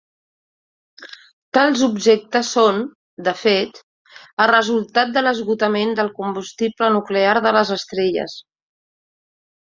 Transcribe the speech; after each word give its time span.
Tals 1.55 1.81
objectes 1.87 2.47
són, 2.55 2.79
de 3.27 3.33
fet, 3.41 3.77
el 4.45 4.49
resultat 4.51 5.11
de 5.17 5.23
l'esgotament 5.27 5.93
del 5.99 6.09
combustible 6.21 6.89
nuclear 6.95 7.35
de 7.49 7.53
les 7.59 7.73
estrelles. 7.77 8.39